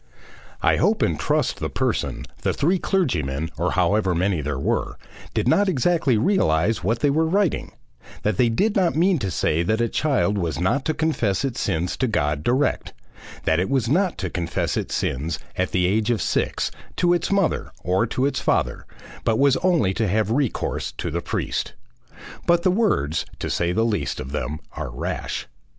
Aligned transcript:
"I 0.63 0.77
hope 0.77 1.03
and 1.03 1.19
trust 1.19 1.59
the 1.59 1.69
person, 1.69 2.25
the 2.41 2.53
three 2.53 2.79
clergymen, 2.79 3.51
or 3.55 3.73
however 3.73 4.15
many 4.15 4.41
there 4.41 4.57
were, 4.57 4.97
did 5.35 5.47
not 5.47 5.69
exactly 5.69 6.17
realise 6.17 6.83
what 6.83 7.01
they 7.01 7.11
were 7.11 7.27
writing; 7.27 7.73
that 8.23 8.37
they 8.37 8.49
did 8.49 8.75
not 8.75 8.95
mean 8.95 9.19
to 9.19 9.29
say 9.29 9.61
that 9.61 9.79
a 9.79 9.87
child 9.87 10.39
was 10.39 10.59
not 10.59 10.85
to 10.85 10.95
confess 10.95 11.45
its 11.45 11.59
sins 11.61 11.95
to 11.97 12.07
God 12.07 12.43
direct; 12.43 12.93
that 13.43 13.59
it 13.59 13.69
was 13.69 13.87
not 13.87 14.17
to 14.17 14.31
confess 14.31 14.75
its 14.75 14.95
sins, 14.95 15.37
at 15.55 15.69
the 15.69 15.85
age 15.85 16.09
of 16.09 16.19
six, 16.19 16.71
to 16.95 17.13
its 17.13 17.29
mother, 17.31 17.69
or 17.83 18.07
to 18.07 18.25
its 18.25 18.39
father, 18.39 18.87
but 19.23 19.37
was 19.37 19.55
only 19.57 19.93
to 19.93 20.07
have 20.07 20.31
recourse 20.31 20.91
to 20.93 21.11
the 21.11 21.21
priest. 21.21 21.73
But 22.47 22.63
the 22.63 22.71
words, 22.71 23.23
to 23.37 23.51
say 23.51 23.71
the 23.71 23.85
least 23.85 24.19
of 24.19 24.31
them, 24.31 24.61
are 24.71 24.89
rash. 24.89 25.45